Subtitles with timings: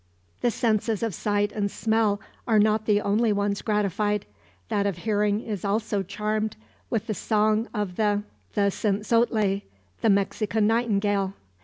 [0.41, 4.25] The senses of sight and smell are not the only ones gratified;
[4.69, 6.55] that of hearing is also charmed
[6.89, 8.23] with the song of the
[8.55, 9.61] czentzontle,
[10.01, 11.35] the Mexican nightingale.